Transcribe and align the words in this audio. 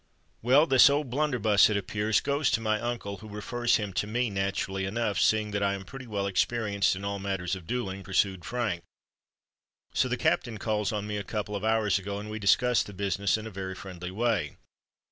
"Well, 0.41 0.65
this 0.65 0.89
O'Blunderbuss, 0.89 1.69
it 1.69 1.77
appears, 1.77 2.21
goes 2.21 2.49
to 2.49 2.59
my 2.59 2.79
uncle, 2.81 3.17
who 3.17 3.29
refers 3.29 3.75
him 3.75 3.93
to 3.93 4.07
me—naturally 4.07 4.85
enough, 4.85 5.19
seeing 5.19 5.51
that 5.51 5.61
I 5.61 5.75
am 5.75 5.85
pretty 5.85 6.07
well 6.07 6.25
experienced 6.25 6.95
in 6.95 7.05
all 7.05 7.19
matters 7.19 7.55
of 7.55 7.67
duelling," 7.67 8.01
pursued 8.01 8.43
Frank. 8.43 8.81
"So 9.93 10.07
the 10.07 10.17
Captain 10.17 10.57
calls 10.57 10.91
on 10.91 11.05
me 11.05 11.17
a 11.17 11.23
couple 11.23 11.55
of 11.55 11.63
hours 11.63 11.99
ago; 11.99 12.17
and 12.19 12.31
we 12.31 12.39
discuss 12.39 12.81
the 12.81 12.93
business 12.93 13.37
in 13.37 13.45
a 13.45 13.51
very 13.51 13.75
friendly 13.75 14.09
way. 14.09 14.57